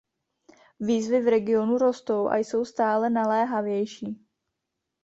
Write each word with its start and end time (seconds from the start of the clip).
Výzvy 0.79 1.19
v 1.21 1.27
regionu 1.27 1.77
rostou 1.77 2.27
a 2.27 2.37
jsou 2.37 2.65
stále 2.65 3.09
naléhavější. 3.09 4.25